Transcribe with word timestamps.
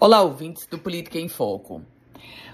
Olá, 0.00 0.20
ouvintes 0.22 0.66
do 0.66 0.78
Política 0.78 1.18
em 1.18 1.28
Foco. 1.28 1.82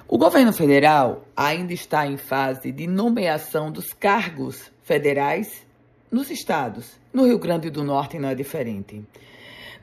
O 0.06 0.18
governo 0.18 0.52
federal 0.52 1.24
ainda 1.34 1.72
está 1.72 2.06
em 2.06 2.16
fase 2.16 2.70
de 2.70 2.86
nomeação 2.86 3.70
dos 3.70 3.92
cargos 3.92 4.70
federais 4.82 5.66
nos 6.10 6.30
estados. 6.30 6.98
No 7.12 7.26
Rio 7.26 7.38
Grande 7.38 7.70
do 7.70 7.82
Norte 7.82 8.18
não 8.18 8.28
é 8.28 8.34
diferente. 8.34 9.02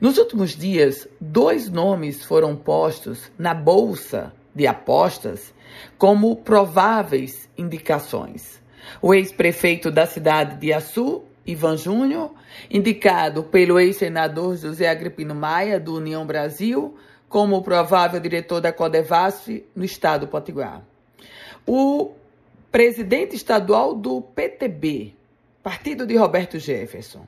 Nos 0.00 0.16
últimos 0.16 0.56
dias, 0.56 1.08
dois 1.20 1.68
nomes 1.68 2.24
foram 2.24 2.54
postos 2.54 3.32
na 3.36 3.52
bolsa 3.52 4.32
de 4.54 4.66
apostas 4.66 5.52
como 5.98 6.36
prováveis 6.36 7.48
indicações. 7.58 8.60
O 9.02 9.12
ex-prefeito 9.12 9.90
da 9.90 10.06
cidade 10.06 10.56
de 10.56 10.72
Açu, 10.72 11.24
Ivan 11.44 11.76
Júnior, 11.76 12.32
indicado 12.70 13.42
pelo 13.42 13.80
ex-senador 13.80 14.56
José 14.56 14.88
Agripino 14.88 15.34
Maia, 15.34 15.80
do 15.80 15.96
União 15.96 16.24
Brasil, 16.24 16.96
como 17.28 17.62
provável 17.62 18.20
diretor 18.20 18.60
da 18.60 18.72
Codevasf 18.72 19.64
no 19.74 19.84
estado 19.84 20.26
do 20.26 20.28
Potiguar. 20.28 20.82
O 21.66 22.12
presidente 22.70 23.34
estadual 23.34 23.94
do 23.94 24.20
PTB, 24.20 25.14
partido 25.62 26.06
de 26.06 26.16
Roberto 26.16 26.58
Jefferson, 26.58 27.26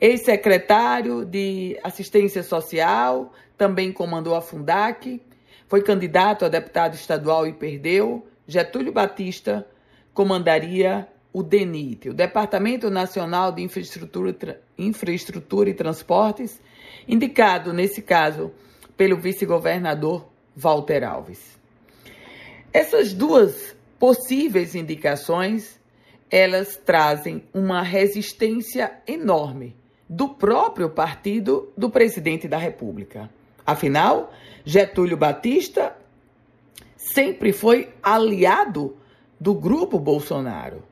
ex-secretário 0.00 1.24
de 1.24 1.78
Assistência 1.82 2.42
Social, 2.42 3.32
também 3.56 3.92
comandou 3.92 4.34
a 4.34 4.40
Fundac, 4.40 5.20
foi 5.66 5.82
candidato 5.82 6.44
a 6.44 6.48
deputado 6.48 6.94
estadual 6.94 7.46
e 7.46 7.52
perdeu. 7.52 8.26
Getúlio 8.46 8.92
Batista 8.92 9.66
comandaria 10.12 11.08
o 11.32 11.42
DENIT, 11.42 12.08
o 12.08 12.14
Departamento 12.14 12.90
Nacional 12.90 13.52
de 13.52 13.62
Infraestrutura, 13.62 14.60
Infraestrutura 14.76 15.70
e 15.70 15.74
Transportes, 15.74 16.60
indicado, 17.06 17.72
nesse 17.72 18.02
caso, 18.02 18.52
pelo 19.00 19.16
vice-governador 19.16 20.26
Walter 20.54 21.02
Alves. 21.04 21.58
Essas 22.70 23.14
duas 23.14 23.74
possíveis 23.98 24.74
indicações, 24.74 25.80
elas 26.30 26.76
trazem 26.76 27.42
uma 27.54 27.80
resistência 27.80 28.92
enorme 29.06 29.74
do 30.06 30.28
próprio 30.28 30.90
partido 30.90 31.72
do 31.74 31.88
presidente 31.88 32.46
da 32.46 32.58
República. 32.58 33.30
Afinal, 33.64 34.34
Getúlio 34.66 35.16
Batista 35.16 35.96
sempre 36.94 37.54
foi 37.54 37.88
aliado 38.02 38.98
do 39.40 39.54
grupo 39.54 39.98
Bolsonaro, 39.98 40.82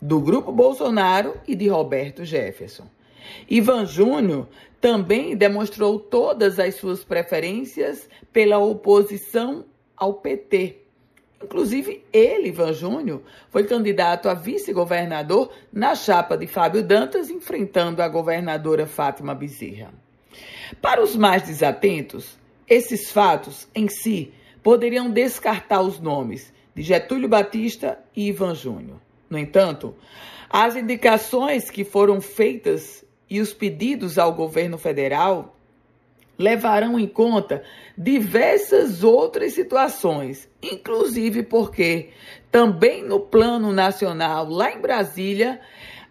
do 0.00 0.20
grupo 0.20 0.52
Bolsonaro 0.52 1.34
e 1.48 1.56
de 1.56 1.66
Roberto 1.66 2.24
Jefferson. 2.24 2.86
Ivan 3.48 3.86
Júnior 3.86 4.48
também 4.80 5.36
demonstrou 5.36 5.98
todas 5.98 6.58
as 6.58 6.76
suas 6.76 7.04
preferências 7.04 8.08
pela 8.32 8.58
oposição 8.58 9.64
ao 9.96 10.14
PT. 10.14 10.76
Inclusive, 11.42 12.04
ele, 12.12 12.48
Ivan 12.48 12.72
Júnior, 12.72 13.22
foi 13.50 13.64
candidato 13.64 14.28
a 14.28 14.34
vice-governador 14.34 15.50
na 15.72 15.94
chapa 15.94 16.36
de 16.36 16.46
Fábio 16.46 16.82
Dantas, 16.82 17.30
enfrentando 17.30 18.02
a 18.02 18.08
governadora 18.08 18.86
Fátima 18.86 19.34
Bezerra. 19.34 19.92
Para 20.80 21.02
os 21.02 21.16
mais 21.16 21.42
desatentos, 21.42 22.38
esses 22.68 23.10
fatos 23.10 23.66
em 23.74 23.88
si 23.88 24.32
poderiam 24.62 25.10
descartar 25.10 25.80
os 25.80 25.98
nomes 25.98 26.52
de 26.74 26.82
Getúlio 26.82 27.28
Batista 27.28 27.98
e 28.14 28.28
Ivan 28.28 28.54
Júnior. 28.54 29.00
No 29.28 29.38
entanto, 29.38 29.94
as 30.48 30.76
indicações 30.76 31.70
que 31.70 31.84
foram 31.84 32.20
feitas 32.20 33.04
e 33.30 33.40
os 33.40 33.54
pedidos 33.54 34.18
ao 34.18 34.34
governo 34.34 34.76
federal 34.76 35.56
levarão 36.36 36.98
em 36.98 37.06
conta 37.06 37.62
diversas 37.96 39.04
outras 39.04 39.52
situações, 39.52 40.48
inclusive 40.62 41.42
porque 41.42 42.10
também 42.50 43.04
no 43.04 43.20
plano 43.20 43.72
nacional, 43.72 44.48
lá 44.48 44.72
em 44.72 44.80
Brasília, 44.80 45.60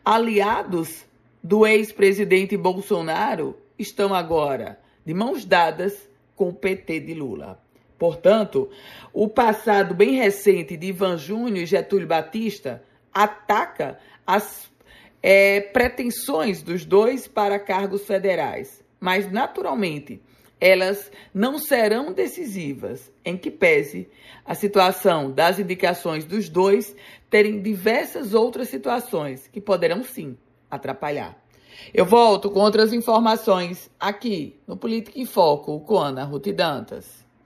aliados 0.05 1.03
do 1.43 1.65
ex-presidente 1.65 2.55
Bolsonaro 2.55 3.57
estão 3.77 4.13
agora 4.13 4.79
de 5.05 5.13
mãos 5.13 5.43
dadas 5.43 6.09
com 6.35 6.49
o 6.49 6.53
PT 6.53 6.99
de 6.99 7.13
Lula. 7.15 7.59
Portanto, 7.97 8.69
o 9.11 9.27
passado 9.27 9.93
bem 9.93 10.11
recente 10.11 10.77
de 10.77 10.87
Ivan 10.87 11.17
Júnior 11.17 11.63
e 11.63 11.65
Getúlio 11.65 12.07
Batista 12.07 12.83
ataca 13.13 13.97
as 14.25 14.69
é, 15.21 15.61
pretensões 15.61 16.61
dos 16.61 16.85
dois 16.85 17.27
para 17.27 17.59
cargos 17.59 18.05
federais, 18.05 18.83
mas 18.99 19.31
naturalmente 19.31 20.21
elas 20.59 21.09
não 21.33 21.57
serão 21.57 22.11
decisivas, 22.11 23.11
em 23.23 23.37
que 23.37 23.49
pese 23.49 24.09
a 24.45 24.53
situação 24.53 25.31
das 25.31 25.57
indicações 25.57 26.25
dos 26.25 26.49
dois 26.49 26.95
terem 27.29 27.61
diversas 27.61 28.33
outras 28.33 28.67
situações 28.67 29.47
que 29.47 29.61
poderão 29.61 30.03
sim 30.03 30.37
atrapalhar. 30.69 31.37
Eu 31.93 32.05
volto 32.05 32.49
com 32.49 32.59
outras 32.59 32.91
informações 32.91 33.89
aqui 33.97 34.59
no 34.67 34.75
Política 34.75 35.17
em 35.17 35.25
Foco 35.25 35.79
com 35.79 35.97
Ana 35.97 36.25
Ruth 36.25 36.47
Dantas. 36.49 37.25